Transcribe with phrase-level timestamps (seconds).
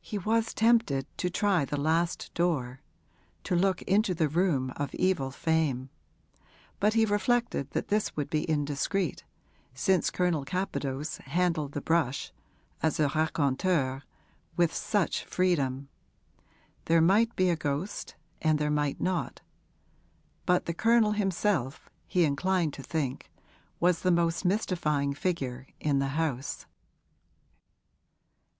[0.00, 2.80] He was tempted to try the last door
[3.44, 5.90] to look into the room of evil fame;
[6.80, 9.22] but he reflected that this would be indiscreet,
[9.72, 12.32] since Colonel Capadose handled the brush
[12.82, 14.02] as a raconteur
[14.56, 15.88] with such freedom.
[16.86, 19.40] There might be a ghost and there might not;
[20.46, 23.30] but the Colonel himself, he inclined to think,
[23.78, 26.66] was the most mystifying figure in the house.